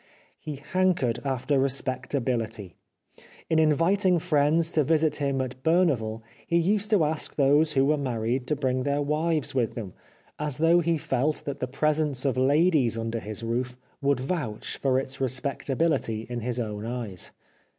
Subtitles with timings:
[0.39, 2.73] He hankered after respectability.
[3.51, 7.97] In inviting friends to visit him at Berneval he used to ask those who were
[7.99, 9.93] married to bring their wdves with them,
[10.39, 14.97] as though he felt that presence the of ladies under his roof would vouch for
[14.97, 17.31] its respectability in his own eyes.